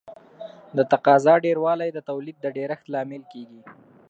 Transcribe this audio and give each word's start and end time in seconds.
د 0.77 0.79
تقاضا 0.93 1.33
ډېروالی 1.45 1.89
د 1.93 1.99
تولید 2.09 2.37
د 2.41 2.45
ډېرښت 2.57 2.85
لامل 2.93 3.23
کیږي. 3.33 3.61